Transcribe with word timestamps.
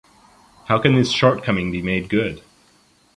How 0.65 0.79
can 0.79 0.95
this 0.95 1.11
shortcoming 1.11 1.71
be 1.71 1.83
made 1.83 2.09
good? 2.09 2.41